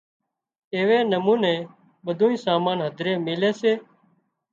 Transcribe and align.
ايوي 0.75 0.99
نموني 1.11 1.53
ٻڌونئين 2.05 2.43
سامان 2.45 2.77
هڌري 2.87 3.13
ميلي 3.25 3.51
سي 3.59 3.73